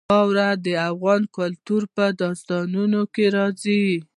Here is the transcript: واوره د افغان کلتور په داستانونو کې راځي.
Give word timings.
واوره 0.09 0.47
د 0.65 0.67
افغان 0.89 1.21
کلتور 1.37 1.81
په 1.95 2.05
داستانونو 2.21 3.01
کې 3.13 3.25
راځي. 3.37 3.85